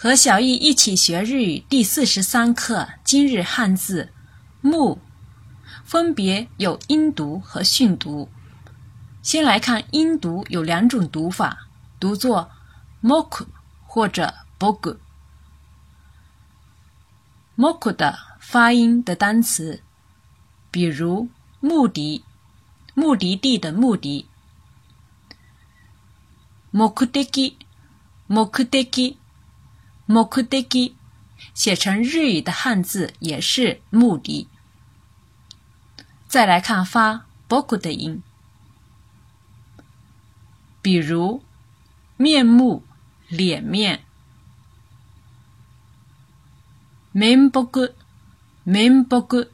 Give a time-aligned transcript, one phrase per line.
[0.00, 4.12] 和小易一起学日语第四十三课今日汉字
[4.62, 5.00] “木”，
[5.82, 8.28] 分别有音读和训读。
[9.22, 11.66] 先来看音读，有两种读法，
[11.98, 12.48] 读作
[13.02, 13.48] “moku”
[13.88, 14.98] 或者 “bogu”。
[17.56, 19.82] “moku” 的发音的单词，
[20.70, 21.28] 比如
[21.58, 22.22] “目的”，
[22.94, 24.28] 目的地的“目的”。
[26.70, 27.58] 目的
[28.28, 29.17] 目的
[30.08, 30.94] mok deki，
[31.52, 34.48] 写成日语的汉字也是目的。
[36.26, 38.22] 再来看发 b o k 的音，
[40.80, 41.42] 比如
[42.16, 42.82] 面目、
[43.28, 44.04] 脸面。
[47.12, 47.50] 面目、
[48.64, 49.46] 面目、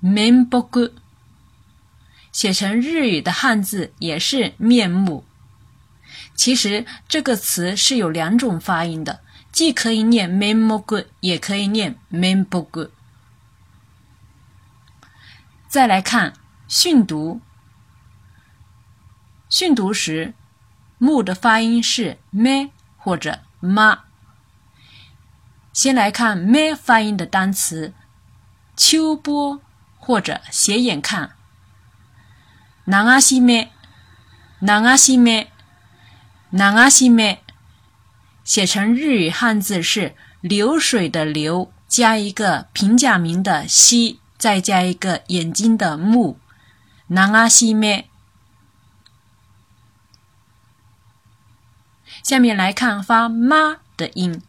[0.00, 0.90] 面目，
[2.30, 5.24] 写成日语的汉字也是面目。
[6.34, 9.20] 其实这个词是有两种发音的。
[9.50, 12.90] 既可以念 “memog”，也可以念 “membog”。
[15.66, 16.34] 再来看
[16.66, 17.40] 训读，
[19.50, 20.34] 训读时
[20.98, 24.00] “木”的发音是 “me” 或者 “ma”。
[25.72, 27.92] 先来看 “me” 发音的单词：
[28.76, 29.60] 秋波
[29.98, 31.32] 或者斜眼看。
[32.84, 33.70] 南阿西咩，
[34.60, 35.52] 南阿西咩，
[36.50, 37.42] 南阿西咩。
[38.48, 46.40] 写成日语汉字是“流水”的“流”加一个平假名的“西”，再加一个眼睛的“目”。
[47.08, 48.08] 南阿西咩。
[52.22, 54.42] 下面来看发“妈”的音，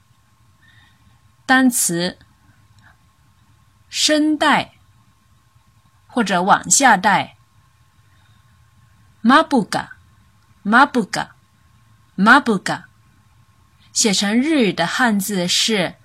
[1.46, 2.18] 单词
[3.90, 4.76] 声带
[6.08, 7.36] 或者往下带。
[9.20, 9.98] 马布嘎，
[10.64, 11.36] 马布嘎，
[12.16, 12.89] 马布嘎。
[14.00, 15.96] 写成日语的汉字是